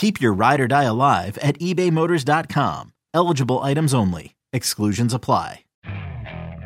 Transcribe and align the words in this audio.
Keep 0.00 0.18
your 0.18 0.32
ride 0.32 0.60
or 0.62 0.66
die 0.66 0.84
alive 0.84 1.36
at 1.42 1.58
ebaymotors.com. 1.58 2.94
Eligible 3.12 3.58
items 3.58 3.92
only. 3.92 4.34
Exclusions 4.50 5.12
apply. 5.12 5.66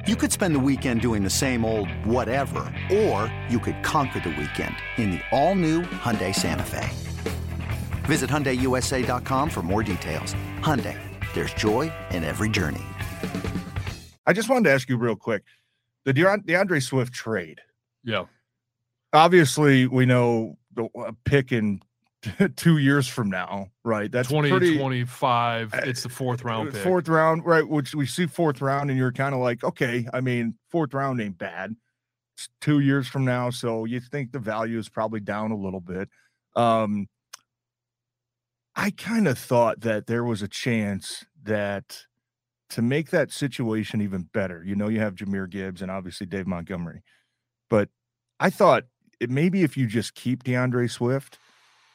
You 0.06 0.14
could 0.14 0.30
spend 0.30 0.54
the 0.54 0.60
weekend 0.60 1.00
doing 1.00 1.24
the 1.24 1.30
same 1.30 1.64
old 1.64 1.88
whatever, 2.06 2.60
or 2.92 3.34
you 3.48 3.58
could 3.58 3.82
conquer 3.82 4.20
the 4.20 4.28
weekend 4.28 4.76
in 4.98 5.10
the 5.10 5.20
all-new 5.32 5.82
Hyundai 5.82 6.32
Santa 6.32 6.62
Fe. 6.62 6.88
Visit 8.04 8.30
HyundaiUSA.com 8.30 9.50
for 9.50 9.62
more 9.62 9.82
details. 9.82 10.36
Hyundai, 10.60 10.96
there's 11.34 11.54
joy 11.54 11.92
in 12.10 12.22
every 12.22 12.48
journey. 12.48 12.84
I 14.28 14.32
just 14.32 14.48
wanted 14.48 14.68
to 14.68 14.74
ask 14.74 14.88
you 14.88 14.96
real 14.96 15.16
quick 15.16 15.42
the 16.04 16.14
DeAndre 16.14 16.80
Swift 16.80 17.12
trade. 17.12 17.62
Yeah. 18.04 18.26
Obviously, 19.12 19.88
we 19.88 20.06
know 20.06 20.56
the 20.76 20.88
uh, 20.96 21.10
pick 21.24 21.50
in 21.50 21.80
two 22.56 22.78
years 22.78 23.06
from 23.08 23.30
now, 23.30 23.68
right? 23.84 24.10
That's 24.10 24.28
2025. 24.28 25.70
20, 25.70 25.88
it's 25.88 26.02
the 26.02 26.08
fourth 26.08 26.44
round 26.44 26.72
pick. 26.72 26.82
Fourth 26.82 27.08
round, 27.08 27.44
right? 27.44 27.66
Which 27.66 27.94
we 27.94 28.06
see 28.06 28.26
fourth 28.26 28.60
round, 28.60 28.90
and 28.90 28.98
you're 28.98 29.12
kind 29.12 29.34
of 29.34 29.40
like, 29.40 29.64
okay, 29.64 30.06
I 30.12 30.20
mean, 30.20 30.54
fourth 30.70 30.94
round 30.94 31.20
ain't 31.20 31.38
bad. 31.38 31.74
It's 32.36 32.48
two 32.60 32.80
years 32.80 33.06
from 33.06 33.24
now, 33.24 33.50
so 33.50 33.84
you 33.84 34.00
think 34.00 34.32
the 34.32 34.38
value 34.38 34.78
is 34.78 34.88
probably 34.88 35.20
down 35.20 35.52
a 35.52 35.56
little 35.56 35.80
bit. 35.80 36.08
Um, 36.56 37.06
I 38.76 38.90
kind 38.90 39.28
of 39.28 39.38
thought 39.38 39.82
that 39.82 40.06
there 40.06 40.24
was 40.24 40.42
a 40.42 40.48
chance 40.48 41.24
that 41.44 42.02
to 42.70 42.82
make 42.82 43.10
that 43.10 43.30
situation 43.30 44.00
even 44.00 44.28
better, 44.32 44.64
you 44.64 44.74
know, 44.74 44.88
you 44.88 44.98
have 44.98 45.14
Jahmyr 45.14 45.48
Gibbs 45.48 45.80
and 45.80 45.90
obviously 45.90 46.26
Dave 46.26 46.46
Montgomery, 46.46 47.02
but 47.70 47.88
I 48.40 48.50
thought 48.50 48.84
it, 49.20 49.30
maybe 49.30 49.62
if 49.62 49.76
you 49.76 49.86
just 49.86 50.14
keep 50.14 50.42
DeAndre 50.42 50.90
Swift 50.90 51.38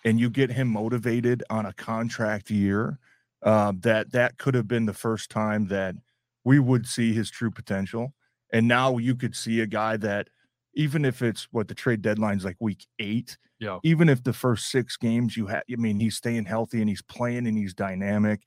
and 0.06 0.20
you 0.20 0.30
get 0.30 0.52
him 0.52 0.68
motivated 0.70 1.44
on 1.50 1.66
a 1.66 1.74
contract 1.74 2.50
year, 2.50 3.00
uh, 3.44 3.74
that 3.82 4.12
that 4.12 4.38
could 4.38 4.54
have 4.54 4.68
been 4.68 4.86
the 4.86 4.94
first 4.94 5.30
time 5.30 5.68
that 5.68 5.96
we 6.44 6.60
would 6.60 6.86
see 6.86 7.14
his 7.14 7.30
true 7.30 7.52
potential. 7.52 8.14
And 8.52 8.68
now 8.68 8.98
you 8.98 9.16
could 9.16 9.36
see 9.36 9.62
a 9.62 9.68
guy 9.68 9.98
that, 9.98 10.30
even 10.74 11.06
if 11.06 11.22
it's 11.22 11.48
what 11.52 11.68
the 11.68 11.76
trade 11.76 12.02
deadline's 12.02 12.46
like 12.46 12.58
week 12.60 12.86
eight, 13.00 13.38
yeah, 13.60 13.80
even 13.84 14.08
if 14.10 14.24
the 14.24 14.34
first 14.34 14.72
six 14.72 14.98
games 14.98 15.36
you 15.36 15.48
have, 15.48 15.64
I 15.72 15.76
mean, 15.76 16.00
he's 16.00 16.16
staying 16.16 16.46
healthy 16.46 16.80
and 16.80 16.90
he's 16.90 17.02
playing 17.02 17.46
and 17.48 17.58
he's 17.58 17.74
dynamic, 17.74 18.42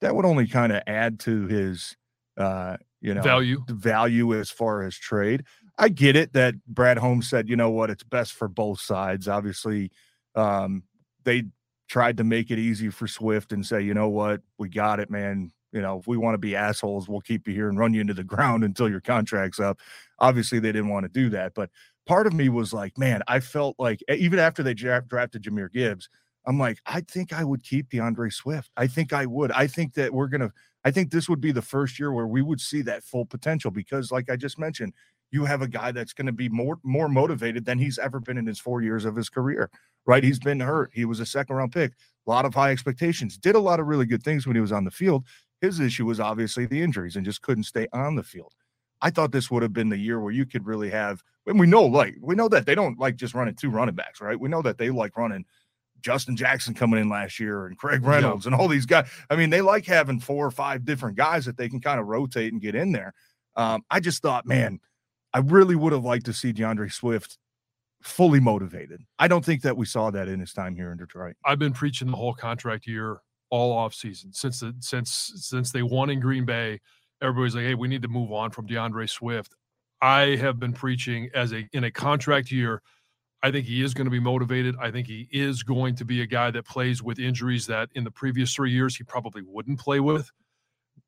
that 0.00 0.14
would 0.14 0.24
only 0.24 0.46
kind 0.46 0.72
of 0.72 0.82
add 0.86 1.20
to 1.20 1.46
his, 1.46 1.96
uh, 2.36 2.76
you 3.00 3.14
know, 3.14 3.22
value 3.22 3.64
value 3.68 4.34
as 4.38 4.50
far 4.50 4.82
as 4.82 4.96
trade. 4.96 5.44
I 5.78 5.88
get 5.88 6.16
it 6.16 6.32
that 6.32 6.54
Brad 6.66 6.98
Holmes 6.98 7.30
said, 7.30 7.48
you 7.48 7.54
know 7.54 7.70
what, 7.70 7.90
it's 7.90 8.02
best 8.02 8.32
for 8.32 8.48
both 8.48 8.80
sides. 8.80 9.28
Obviously, 9.28 9.92
um, 10.38 10.84
they 11.24 11.44
tried 11.88 12.16
to 12.18 12.24
make 12.24 12.50
it 12.50 12.58
easy 12.58 12.90
for 12.90 13.06
Swift 13.06 13.52
and 13.52 13.64
say, 13.64 13.80
you 13.80 13.94
know 13.94 14.08
what, 14.08 14.40
we 14.58 14.68
got 14.68 15.00
it, 15.00 15.10
man. 15.10 15.50
You 15.72 15.82
know, 15.82 15.98
if 15.98 16.06
we 16.06 16.16
want 16.16 16.34
to 16.34 16.38
be 16.38 16.56
assholes, 16.56 17.08
we'll 17.08 17.20
keep 17.20 17.46
you 17.46 17.54
here 17.54 17.68
and 17.68 17.78
run 17.78 17.92
you 17.92 18.00
into 18.00 18.14
the 18.14 18.24
ground 18.36 18.64
until 18.64 18.88
your 18.88 19.00
contract's 19.00 19.60
up. 19.60 19.80
Obviously, 20.18 20.58
they 20.58 20.72
didn't 20.72 20.88
want 20.88 21.04
to 21.04 21.08
do 21.12 21.28
that. 21.30 21.54
But 21.54 21.70
part 22.06 22.26
of 22.26 22.32
me 22.32 22.48
was 22.48 22.72
like, 22.72 22.96
man, 22.96 23.22
I 23.28 23.40
felt 23.40 23.76
like 23.78 24.00
even 24.08 24.38
after 24.38 24.62
they 24.62 24.74
drafted 24.74 25.42
Jahmyr 25.42 25.70
Gibbs, 25.70 26.08
I'm 26.46 26.58
like, 26.58 26.78
I 26.86 27.02
think 27.02 27.32
I 27.32 27.44
would 27.44 27.62
keep 27.62 27.90
DeAndre 27.90 28.32
Swift. 28.32 28.70
I 28.76 28.86
think 28.86 29.12
I 29.12 29.26
would. 29.26 29.52
I 29.52 29.66
think 29.66 29.92
that 29.94 30.14
we're 30.14 30.28
going 30.28 30.40
to, 30.40 30.52
I 30.84 30.90
think 30.90 31.10
this 31.10 31.28
would 31.28 31.42
be 31.42 31.52
the 31.52 31.60
first 31.60 31.98
year 31.98 32.12
where 32.12 32.26
we 32.26 32.40
would 32.40 32.60
see 32.60 32.80
that 32.82 33.04
full 33.04 33.26
potential 33.26 33.70
because, 33.70 34.10
like 34.10 34.30
I 34.30 34.36
just 34.36 34.58
mentioned, 34.58 34.94
you 35.30 35.44
have 35.44 35.62
a 35.62 35.68
guy 35.68 35.92
that's 35.92 36.12
going 36.12 36.26
to 36.26 36.32
be 36.32 36.48
more 36.48 36.78
more 36.82 37.08
motivated 37.08 37.64
than 37.64 37.78
he's 37.78 37.98
ever 37.98 38.20
been 38.20 38.38
in 38.38 38.46
his 38.46 38.58
four 38.58 38.82
years 38.82 39.04
of 39.04 39.16
his 39.16 39.28
career. 39.28 39.70
Right? 40.06 40.24
He's 40.24 40.38
been 40.38 40.60
hurt. 40.60 40.90
He 40.94 41.04
was 41.04 41.20
a 41.20 41.26
second 41.26 41.56
round 41.56 41.72
pick. 41.72 41.92
A 42.26 42.30
lot 42.30 42.46
of 42.46 42.54
high 42.54 42.70
expectations. 42.70 43.36
Did 43.36 43.56
a 43.56 43.60
lot 43.60 43.80
of 43.80 43.86
really 43.86 44.06
good 44.06 44.22
things 44.22 44.46
when 44.46 44.56
he 44.56 44.62
was 44.62 44.72
on 44.72 44.84
the 44.84 44.90
field. 44.90 45.24
His 45.60 45.80
issue 45.80 46.06
was 46.06 46.20
obviously 46.20 46.66
the 46.66 46.80
injuries 46.80 47.16
and 47.16 47.24
just 47.26 47.42
couldn't 47.42 47.64
stay 47.64 47.88
on 47.92 48.14
the 48.14 48.22
field. 48.22 48.54
I 49.00 49.10
thought 49.10 49.32
this 49.32 49.50
would 49.50 49.62
have 49.62 49.72
been 49.72 49.90
the 49.90 49.98
year 49.98 50.20
where 50.20 50.32
you 50.32 50.46
could 50.46 50.66
really 50.66 50.90
have. 50.90 51.22
And 51.46 51.60
we 51.60 51.66
know, 51.66 51.84
like 51.84 52.16
we 52.20 52.34
know 52.34 52.48
that 52.48 52.66
they 52.66 52.74
don't 52.74 52.98
like 52.98 53.16
just 53.16 53.34
running 53.34 53.54
two 53.54 53.70
running 53.70 53.94
backs, 53.94 54.20
right? 54.20 54.38
We 54.38 54.48
know 54.48 54.62
that 54.62 54.78
they 54.78 54.90
like 54.90 55.16
running 55.16 55.44
Justin 56.00 56.36
Jackson 56.36 56.74
coming 56.74 57.00
in 57.00 57.08
last 57.08 57.40
year 57.40 57.66
and 57.66 57.76
Craig 57.76 58.04
Reynolds 58.04 58.44
yeah. 58.44 58.52
and 58.52 58.60
all 58.60 58.68
these 58.68 58.86
guys. 58.86 59.08
I 59.30 59.36
mean, 59.36 59.50
they 59.50 59.60
like 59.60 59.84
having 59.84 60.20
four 60.20 60.46
or 60.46 60.50
five 60.50 60.84
different 60.84 61.16
guys 61.16 61.44
that 61.46 61.56
they 61.56 61.68
can 61.68 61.80
kind 61.80 62.00
of 62.00 62.06
rotate 62.06 62.52
and 62.52 62.62
get 62.62 62.74
in 62.74 62.92
there. 62.92 63.14
Um, 63.56 63.82
I 63.90 64.00
just 64.00 64.22
thought, 64.22 64.46
man, 64.46 64.80
I 65.34 65.38
really 65.38 65.76
would 65.76 65.92
have 65.92 66.04
liked 66.04 66.26
to 66.26 66.32
see 66.32 66.52
DeAndre 66.52 66.92
Swift 66.92 67.38
fully 68.02 68.40
motivated. 68.40 69.02
I 69.18 69.28
don't 69.28 69.44
think 69.44 69.62
that 69.62 69.76
we 69.76 69.86
saw 69.86 70.10
that 70.10 70.28
in 70.28 70.40
his 70.40 70.52
time 70.52 70.74
here 70.74 70.92
in 70.92 70.98
Detroit. 70.98 71.36
I've 71.44 71.58
been 71.58 71.72
preaching 71.72 72.10
the 72.10 72.16
whole 72.16 72.34
contract 72.34 72.86
year 72.86 73.18
all 73.50 73.72
off 73.72 73.94
season 73.94 74.32
since 74.32 74.60
the 74.60 74.74
since 74.80 75.32
since 75.36 75.72
they 75.72 75.82
won 75.82 76.10
in 76.10 76.20
Green 76.20 76.44
Bay. 76.44 76.80
Everybody's 77.22 77.54
like, 77.54 77.64
"Hey, 77.64 77.74
we 77.74 77.88
need 77.88 78.02
to 78.02 78.08
move 78.08 78.32
on 78.32 78.50
from 78.50 78.66
DeAndre 78.66 79.08
Swift." 79.08 79.54
I 80.00 80.36
have 80.36 80.60
been 80.60 80.72
preaching 80.72 81.28
as 81.34 81.52
a 81.52 81.68
in 81.72 81.84
a 81.84 81.90
contract 81.90 82.50
year. 82.50 82.82
I 83.42 83.50
think 83.50 83.66
he 83.66 83.82
is 83.82 83.94
going 83.94 84.06
to 84.06 84.10
be 84.10 84.20
motivated. 84.20 84.74
I 84.80 84.90
think 84.90 85.06
he 85.06 85.28
is 85.30 85.62
going 85.62 85.94
to 85.96 86.04
be 86.04 86.22
a 86.22 86.26
guy 86.26 86.50
that 86.50 86.66
plays 86.66 87.02
with 87.02 87.18
injuries 87.18 87.66
that 87.68 87.88
in 87.94 88.04
the 88.04 88.10
previous 88.10 88.52
three 88.54 88.72
years 88.72 88.96
he 88.96 89.04
probably 89.04 89.42
wouldn't 89.42 89.78
play 89.78 90.00
with. 90.00 90.30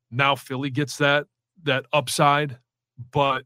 Now 0.09 0.35
Philly 0.35 0.69
gets 0.69 0.97
that 0.97 1.27
that 1.63 1.85
upside, 1.93 2.57
but 3.11 3.45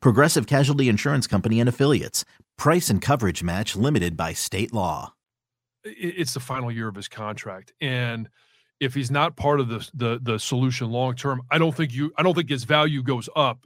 Progressive 0.00 0.46
Casualty 0.46 0.88
Insurance 0.88 1.26
Company 1.26 1.60
and 1.60 1.68
Affiliates. 1.68 2.24
Price 2.56 2.90
and 2.90 3.00
coverage 3.00 3.42
match 3.42 3.76
limited 3.76 4.16
by 4.16 4.32
state 4.32 4.72
law. 4.72 5.14
It's 5.84 6.34
the 6.34 6.40
final 6.40 6.72
year 6.72 6.88
of 6.88 6.94
his 6.94 7.08
contract. 7.08 7.72
And 7.80 8.28
if 8.80 8.94
he's 8.94 9.10
not 9.10 9.36
part 9.36 9.60
of 9.60 9.68
the 9.68 9.88
the, 9.94 10.18
the 10.22 10.38
solution 10.38 10.90
long 10.90 11.14
term, 11.14 11.42
I 11.50 11.58
don't 11.58 11.74
think 11.74 11.92
you 11.92 12.12
I 12.16 12.22
don't 12.22 12.34
think 12.34 12.50
his 12.50 12.64
value 12.64 13.02
goes 13.02 13.28
up 13.36 13.64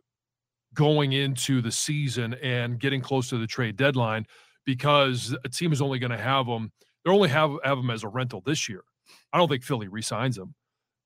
going 0.75 1.13
into 1.13 1.61
the 1.61 1.73
season 1.73 2.35
and 2.35 2.79
getting 2.79 3.01
close 3.01 3.29
to 3.29 3.39
the 3.39 3.47
trade 3.47 3.77
deadline 3.77 4.27
because 4.65 5.35
a 5.45 5.49
team 5.49 5.73
is 5.73 5.83
only 5.83 5.99
going 5.99 6.13
to 6.13 6.19
have 6.19 6.47
him. 6.47 6.73
They're 7.05 7.13
only 7.13 7.29
have 7.29 7.53
have 7.65 7.79
him 7.79 7.91
as 7.91 8.05
a 8.05 8.09
rental 8.09 8.43
this 8.45 8.69
year. 8.69 8.85
I 9.33 9.39
don't 9.39 9.49
think 9.49 9.65
Philly 9.65 9.89
resigns 9.89 10.39
him. 10.39 10.55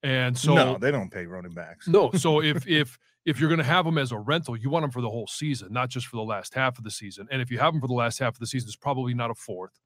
And 0.03 0.37
so 0.37 0.55
no, 0.55 0.79
they 0.79 0.91
don't 0.91 1.11
pay 1.11 1.27
running 1.27 1.55
backs. 1.55 1.89
no, 1.89 2.13
so 2.13 2.43
if 2.43 2.67
if 2.67 2.99
if 3.27 3.41
you're 3.41 3.49
going 3.49 3.59
to 3.59 3.65
have 3.65 3.85
them 3.85 3.99
as 3.99 4.13
a 4.13 4.19
rental, 4.19 4.57
you 4.57 4.71
want 4.71 4.85
them 4.85 4.91
for 4.93 5.03
the 5.03 5.11
whole 5.11 5.27
season, 5.27 5.73
not 5.73 5.91
just 5.91 6.07
for 6.07 6.17
the 6.17 6.23
last 6.23 6.55
half 6.55 6.79
of 6.79 6.85
the 6.85 6.91
season. 6.91 7.27
And 7.31 7.43
if 7.43 7.51
you 7.51 7.59
have 7.59 7.75
them 7.75 7.81
for 7.81 7.89
the 7.89 7.95
last 7.95 8.21
half 8.21 8.35
of 8.35 8.39
the 8.39 8.47
season, 8.47 8.69
it's 8.69 8.77
probably 8.77 9.15
not 9.15 9.31
a 9.31 9.35
fourth. 9.35 9.79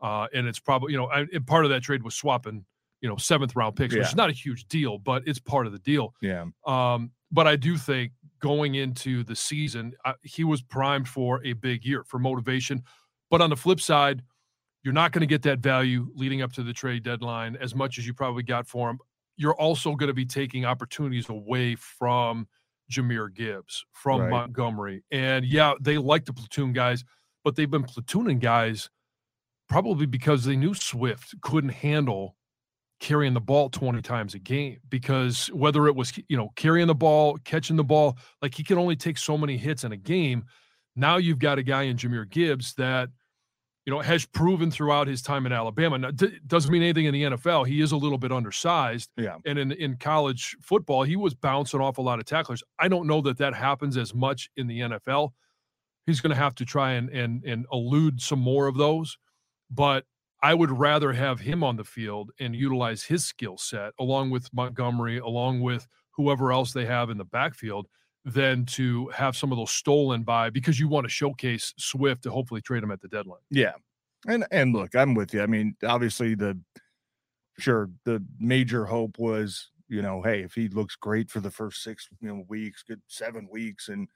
Uh, 0.00 0.26
and 0.34 0.46
it's 0.46 0.58
probably, 0.58 0.92
you 0.92 0.98
know, 0.98 1.08
and 1.10 1.46
part 1.46 1.64
of 1.64 1.70
that 1.70 1.82
trade 1.82 2.02
was 2.02 2.14
swapping, 2.14 2.64
you 3.02 3.08
know, 3.08 3.16
seventh 3.16 3.54
round 3.54 3.76
picks, 3.76 3.94
yeah. 3.94 4.00
which 4.00 4.08
is 4.08 4.16
not 4.16 4.30
a 4.30 4.32
huge 4.32 4.66
deal, 4.68 4.98
but 4.98 5.22
it's 5.26 5.38
part 5.38 5.66
of 5.66 5.72
the 5.72 5.78
deal. 5.80 6.14
Yeah. 6.22 6.46
Um, 6.66 7.12
but 7.30 7.46
I 7.46 7.56
do 7.56 7.76
think 7.76 8.12
going 8.40 8.76
into 8.76 9.24
the 9.24 9.36
season, 9.36 9.92
uh, 10.06 10.14
he 10.22 10.44
was 10.44 10.62
primed 10.62 11.08
for 11.08 11.44
a 11.44 11.52
big 11.52 11.84
year 11.84 12.02
for 12.04 12.18
motivation. 12.18 12.82
But 13.30 13.42
on 13.42 13.50
the 13.50 13.56
flip 13.56 13.80
side, 13.80 14.22
you're 14.82 14.94
not 14.94 15.12
going 15.12 15.20
to 15.20 15.26
get 15.26 15.42
that 15.42 15.58
value 15.58 16.10
leading 16.14 16.40
up 16.40 16.52
to 16.54 16.62
the 16.62 16.72
trade 16.72 17.02
deadline 17.02 17.56
as 17.60 17.74
much 17.74 17.98
as 17.98 18.06
you 18.06 18.14
probably 18.14 18.42
got 18.42 18.66
for 18.66 18.88
him. 18.88 18.98
You're 19.36 19.56
also 19.56 19.94
going 19.96 20.08
to 20.08 20.14
be 20.14 20.24
taking 20.24 20.64
opportunities 20.64 21.28
away 21.28 21.74
from 21.74 22.46
Jahmyr 22.90 23.32
Gibbs, 23.32 23.84
from 23.92 24.22
right. 24.22 24.30
Montgomery. 24.30 25.04
And 25.10 25.44
yeah, 25.44 25.74
they 25.80 25.98
like 25.98 26.24
the 26.24 26.32
platoon 26.32 26.72
guys, 26.72 27.04
but 27.44 27.56
they've 27.56 27.70
been 27.70 27.84
platooning 27.84 28.40
guys 28.40 28.90
probably 29.68 30.06
because 30.06 30.44
they 30.44 30.56
knew 30.56 30.74
Swift 30.74 31.34
couldn't 31.42 31.70
handle 31.70 32.36
carrying 32.98 33.34
the 33.34 33.40
ball 33.40 33.68
20 33.68 34.00
times 34.00 34.34
a 34.34 34.38
game 34.38 34.78
because 34.88 35.48
whether 35.48 35.86
it 35.86 35.94
was 35.94 36.18
you 36.28 36.36
know 36.36 36.50
carrying 36.56 36.86
the 36.86 36.94
ball 36.94 37.36
catching 37.44 37.76
the 37.76 37.84
ball 37.84 38.16
like 38.40 38.54
he 38.54 38.64
can 38.64 38.78
only 38.78 38.96
take 38.96 39.18
so 39.18 39.36
many 39.36 39.58
hits 39.58 39.84
in 39.84 39.92
a 39.92 39.96
game 39.96 40.42
now 40.94 41.18
you've 41.18 41.38
got 41.38 41.58
a 41.58 41.62
guy 41.62 41.82
in 41.82 41.98
Jahmyr 41.98 42.28
Gibbs 42.28 42.72
that 42.74 43.10
you 43.86 43.92
know 43.92 44.00
has 44.00 44.26
proven 44.26 44.70
throughout 44.70 45.06
his 45.06 45.22
time 45.22 45.46
in 45.46 45.52
Alabama. 45.52 45.96
Now, 45.96 46.10
d- 46.10 46.38
doesn't 46.46 46.70
mean 46.70 46.82
anything 46.82 47.06
in 47.06 47.14
the 47.14 47.22
NFL 47.22 47.66
he 47.66 47.80
is 47.80 47.92
a 47.92 47.96
little 47.96 48.18
bit 48.18 48.32
undersized. 48.32 49.10
Yeah. 49.16 49.36
And 49.46 49.58
in 49.58 49.72
in 49.72 49.96
college 49.96 50.56
football 50.60 51.04
he 51.04 51.16
was 51.16 51.34
bouncing 51.34 51.80
off 51.80 51.98
a 51.98 52.02
lot 52.02 52.18
of 52.18 52.26
tacklers. 52.26 52.62
I 52.78 52.88
don't 52.88 53.06
know 53.06 53.22
that 53.22 53.38
that 53.38 53.54
happens 53.54 53.96
as 53.96 54.14
much 54.14 54.50
in 54.56 54.66
the 54.66 54.80
NFL 54.80 55.32
he's 56.06 56.20
going 56.20 56.30
to 56.30 56.40
have 56.40 56.54
to 56.54 56.64
try 56.64 56.92
and 56.92 57.10
and 57.10 57.44
and 57.44 57.66
elude 57.72 58.20
some 58.20 58.38
more 58.38 58.66
of 58.66 58.76
those. 58.76 59.18
But 59.70 60.04
I 60.42 60.54
would 60.54 60.70
rather 60.70 61.12
have 61.12 61.40
him 61.40 61.64
on 61.64 61.76
the 61.76 61.84
field 61.84 62.30
and 62.38 62.54
utilize 62.54 63.02
his 63.02 63.24
skill 63.24 63.58
set 63.58 63.92
along 63.98 64.30
with 64.30 64.52
Montgomery, 64.52 65.18
along 65.18 65.60
with 65.60 65.86
whoever 66.12 66.52
else 66.52 66.72
they 66.72 66.86
have 66.86 67.10
in 67.10 67.18
the 67.18 67.24
backfield, 67.24 67.88
than 68.26 68.66
to 68.66 69.06
have 69.08 69.36
some 69.36 69.52
of 69.52 69.58
those 69.58 69.70
stolen 69.70 70.24
by 70.24 70.50
because 70.50 70.80
you 70.80 70.88
want 70.88 71.04
to 71.04 71.08
showcase 71.08 71.72
Swift 71.78 72.24
to 72.24 72.30
hopefully 72.30 72.60
trade 72.60 72.82
him 72.82 72.90
at 72.90 73.00
the 73.00 73.08
deadline. 73.08 73.40
Yeah. 73.50 73.74
And 74.26 74.44
and 74.50 74.74
look, 74.74 74.96
I'm 74.96 75.14
with 75.14 75.32
you. 75.32 75.42
I 75.42 75.46
mean, 75.46 75.76
obviously 75.86 76.34
the 76.34 76.58
sure 77.58 77.88
the 78.04 78.22
major 78.40 78.84
hope 78.84 79.18
was, 79.18 79.70
you 79.88 80.02
know, 80.02 80.20
hey, 80.22 80.40
if 80.42 80.54
he 80.54 80.68
looks 80.68 80.96
great 80.96 81.30
for 81.30 81.38
the 81.38 81.50
first 81.50 81.84
six, 81.84 82.08
you 82.20 82.28
know, 82.28 82.44
weeks, 82.48 82.82
good 82.82 83.00
seven 83.06 83.48
weeks, 83.50 83.88
and 83.88 84.08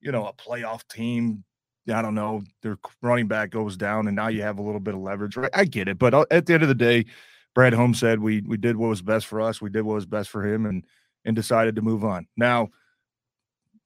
you 0.00 0.12
know, 0.12 0.26
a 0.26 0.32
playoff 0.32 0.86
team 0.88 1.44
I 1.92 2.02
don't 2.02 2.14
know, 2.14 2.42
their 2.62 2.78
running 3.02 3.28
back 3.28 3.50
goes 3.50 3.76
down, 3.76 4.06
and 4.06 4.14
now 4.14 4.28
you 4.28 4.42
have 4.42 4.58
a 4.58 4.62
little 4.62 4.80
bit 4.80 4.94
of 4.94 5.00
leverage. 5.00 5.36
Right? 5.36 5.50
I 5.54 5.64
get 5.64 5.88
it, 5.88 5.98
but 5.98 6.14
uh, 6.14 6.26
at 6.30 6.46
the 6.46 6.54
end 6.54 6.62
of 6.62 6.68
the 6.68 6.74
day, 6.74 7.06
Brad 7.54 7.72
Holmes 7.72 7.98
said 7.98 8.20
we 8.20 8.42
we 8.42 8.56
did 8.56 8.76
what 8.76 8.88
was 8.88 9.02
best 9.02 9.26
for 9.26 9.40
us. 9.40 9.60
We 9.60 9.70
did 9.70 9.82
what 9.82 9.94
was 9.94 10.06
best 10.06 10.28
for 10.28 10.46
him, 10.46 10.66
and 10.66 10.84
and 11.24 11.34
decided 11.34 11.76
to 11.76 11.82
move 11.82 12.04
on. 12.04 12.26
Now, 12.36 12.68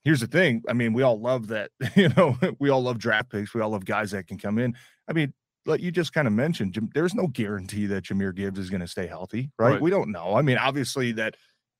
here's 0.04 0.20
the 0.20 0.26
thing. 0.26 0.62
I 0.68 0.72
mean, 0.72 0.92
we 0.92 1.02
all 1.02 1.20
love 1.20 1.48
that. 1.48 1.70
You 1.96 2.08
know, 2.10 2.36
we 2.58 2.70
all 2.70 2.82
love 2.82 2.98
draft 2.98 3.30
picks. 3.30 3.54
We 3.54 3.60
all 3.60 3.70
love 3.70 3.84
guys 3.84 4.12
that 4.12 4.26
can 4.26 4.38
come 4.38 4.58
in. 4.58 4.74
I 5.08 5.12
mean, 5.12 5.32
like 5.66 5.80
you 5.80 5.92
just 5.92 6.12
kind 6.12 6.26
of 6.26 6.32
mentioned, 6.32 6.90
there's 6.94 7.14
no 7.14 7.26
guarantee 7.28 7.86
that 7.86 8.04
Jahmyr 8.04 8.34
Gibbs 8.34 8.58
is 8.58 8.70
going 8.70 8.80
to 8.80 8.88
stay 8.88 9.06
healthy, 9.06 9.50
right? 9.58 9.72
right? 9.72 9.80
We 9.80 9.90
don't 9.90 10.10
know. 10.10 10.34
I 10.34 10.42
mean, 10.42 10.58
obviously 10.58 11.12
that 11.12 11.36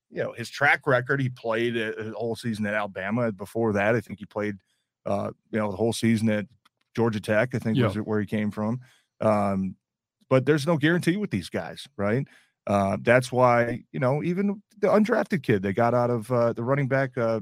you 0.09 0.23
know 0.23 0.31
his 0.31 0.49
track 0.49 0.85
record. 0.85 1.19
He 1.19 1.29
played 1.29 1.75
a, 1.75 2.09
a 2.09 2.11
whole 2.11 2.35
season 2.35 2.65
at 2.65 2.73
Alabama. 2.73 3.31
Before 3.31 3.73
that, 3.73 3.95
I 3.95 4.01
think 4.01 4.19
he 4.19 4.25
played 4.25 4.57
uh, 5.05 5.31
you 5.51 5.59
know, 5.59 5.71
the 5.71 5.77
whole 5.77 5.93
season 5.93 6.29
at 6.29 6.45
Georgia 6.95 7.19
Tech, 7.19 7.53
I 7.53 7.59
think 7.59 7.77
yeah. 7.77 7.85
was 7.85 7.95
where 7.95 8.19
he 8.19 8.25
came 8.25 8.51
from. 8.51 8.79
Um, 9.21 9.75
but 10.29 10.45
there's 10.45 10.67
no 10.67 10.77
guarantee 10.77 11.17
with 11.17 11.31
these 11.31 11.49
guys, 11.49 11.87
right? 11.97 12.27
Uh, 12.65 12.97
that's 13.01 13.31
why, 13.31 13.83
you 13.91 13.99
know, 13.99 14.23
even 14.23 14.61
the 14.79 14.87
undrafted 14.87 15.43
kid 15.43 15.61
they 15.61 15.73
got 15.73 15.93
out 15.93 16.09
of 16.09 16.31
uh, 16.31 16.53
the 16.53 16.63
running 16.63 16.87
back, 16.87 17.17
uh, 17.17 17.41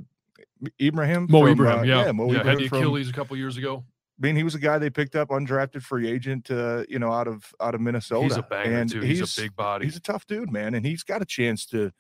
Ibrahim. 0.82 1.28
Mo 1.30 1.42
from, 1.42 1.50
Ibrahim, 1.50 1.80
uh, 1.80 1.84
yeah. 1.84 2.06
yeah, 2.06 2.12
Mo 2.12 2.32
yeah, 2.32 2.40
Ibrahim 2.40 2.48
had 2.48 2.72
the 2.72 2.78
Achilles 2.78 3.08
from, 3.08 3.14
a 3.14 3.16
couple 3.16 3.38
years 3.38 3.58
ago. 3.58 3.84
I 4.22 4.28
mean, 4.28 4.36
he 4.36 4.44
was 4.44 4.54
a 4.54 4.60
guy 4.60 4.78
they 4.78 4.90
picked 4.90 5.16
up, 5.16 5.30
undrafted 5.30 5.82
free 5.82 6.10
agent, 6.10 6.52
uh, 6.52 6.84
you 6.88 7.00
know, 7.00 7.12
out 7.12 7.28
of 7.28 7.54
out 7.60 7.74
of 7.74 7.82
Minnesota. 7.82 8.24
He's 8.24 8.38
a 8.38 8.44
banger 8.44 8.78
and 8.80 8.90
too. 8.90 9.02
He's, 9.02 9.20
he's, 9.20 9.38
a 9.38 9.42
big 9.42 9.56
body. 9.56 9.86
He's 9.86 9.96
a 9.96 10.02
tough 10.02 10.28
dude, 10.28 10.52
man, 10.52 10.76
and 10.76 10.86
he's 10.86 11.04
got 11.04 11.22
a 11.22 11.26
chance 11.26 11.66
to 11.68 11.92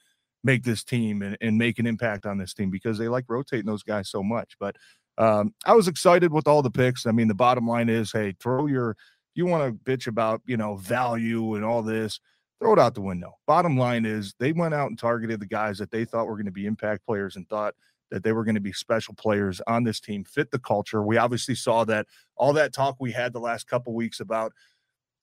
make 0.43 0.63
this 0.63 0.83
team 0.83 1.21
and, 1.21 1.37
and 1.41 1.57
make 1.57 1.79
an 1.79 1.87
impact 1.87 2.25
on 2.25 2.37
this 2.37 2.53
team 2.53 2.69
because 2.69 2.97
they 2.97 3.07
like 3.07 3.25
rotating 3.27 3.65
those 3.65 3.83
guys 3.83 4.09
so 4.09 4.21
much. 4.21 4.55
But 4.59 4.75
um, 5.17 5.53
I 5.65 5.73
was 5.73 5.87
excited 5.87 6.31
with 6.31 6.47
all 6.47 6.61
the 6.61 6.71
picks. 6.71 7.05
I 7.05 7.11
mean, 7.11 7.27
the 7.27 7.35
bottom 7.35 7.67
line 7.67 7.89
is, 7.89 8.11
hey, 8.11 8.35
throw 8.39 8.67
your 8.67 8.95
you 9.33 9.45
want 9.45 9.63
to 9.63 9.91
bitch 9.91 10.07
about 10.07 10.41
you 10.45 10.57
know 10.57 10.75
value 10.75 11.55
and 11.55 11.65
all 11.65 11.81
this, 11.81 12.19
throw 12.59 12.73
it 12.73 12.79
out 12.79 12.93
the 12.93 13.01
window. 13.01 13.33
Bottom 13.47 13.77
line 13.77 14.05
is 14.05 14.35
they 14.39 14.51
went 14.51 14.73
out 14.73 14.89
and 14.89 14.99
targeted 14.99 15.39
the 15.39 15.47
guys 15.47 15.77
that 15.79 15.91
they 15.91 16.05
thought 16.05 16.27
were 16.27 16.35
going 16.35 16.45
to 16.45 16.51
be 16.51 16.65
impact 16.65 17.05
players 17.05 17.35
and 17.35 17.47
thought 17.49 17.73
that 18.11 18.23
they 18.23 18.33
were 18.33 18.43
going 18.43 18.55
to 18.55 18.61
be 18.61 18.73
special 18.73 19.15
players 19.15 19.61
on 19.67 19.83
this 19.83 19.99
team, 19.99 20.23
fit 20.23 20.51
the 20.51 20.59
culture. 20.59 21.01
We 21.01 21.17
obviously 21.17 21.55
saw 21.55 21.85
that 21.85 22.05
all 22.35 22.53
that 22.53 22.73
talk 22.73 22.97
we 22.99 23.11
had 23.11 23.33
the 23.33 23.39
last 23.39 23.67
couple 23.67 23.93
weeks 23.93 24.19
about 24.19 24.53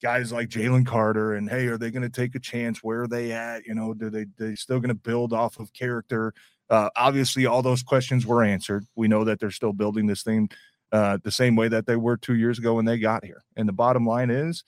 guys 0.02 0.32
like 0.32 0.48
Jalen 0.48 0.86
Carter 0.86 1.34
and 1.34 1.48
hey, 1.50 1.66
are 1.66 1.78
they 1.78 1.90
going 1.90 2.02
to 2.02 2.08
take 2.08 2.34
a 2.34 2.40
chance? 2.40 2.82
Where 2.82 3.02
are 3.02 3.08
they 3.08 3.32
at? 3.32 3.66
You 3.66 3.74
know, 3.74 3.94
do 3.94 4.10
they 4.10 4.26
they 4.38 4.54
still 4.54 4.80
going 4.80 4.88
to 4.88 4.94
build 4.94 5.32
off 5.32 5.58
of 5.58 5.72
character? 5.72 6.32
Uh, 6.70 6.90
obviously, 6.96 7.46
all 7.46 7.62
those 7.62 7.82
questions 7.82 8.26
were 8.26 8.42
answered. 8.42 8.84
We 8.94 9.08
know 9.08 9.24
that 9.24 9.40
they're 9.40 9.50
still 9.50 9.72
building 9.72 10.06
this 10.06 10.22
thing 10.22 10.50
uh, 10.92 11.18
the 11.22 11.30
same 11.30 11.56
way 11.56 11.68
that 11.68 11.86
they 11.86 11.96
were 11.96 12.16
two 12.16 12.34
years 12.34 12.58
ago 12.58 12.74
when 12.74 12.84
they 12.84 12.98
got 12.98 13.24
here. 13.24 13.42
And 13.56 13.68
the 13.68 13.72
bottom 13.72 14.06
line 14.06 14.30
is 14.30 14.64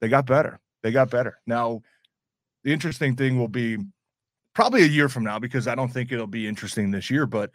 they 0.00 0.08
got 0.08 0.26
better. 0.26 0.60
They 0.82 0.92
got 0.92 1.10
better. 1.10 1.38
Now, 1.46 1.82
the 2.64 2.72
interesting 2.72 3.16
thing 3.16 3.38
will 3.38 3.48
be 3.48 3.78
probably 4.54 4.82
a 4.82 4.86
year 4.86 5.08
from 5.08 5.24
now 5.24 5.38
because 5.38 5.68
I 5.68 5.74
don't 5.74 5.88
think 5.88 6.12
it'll 6.12 6.26
be 6.26 6.46
interesting 6.46 6.90
this 6.90 7.10
year, 7.10 7.26
but 7.26 7.52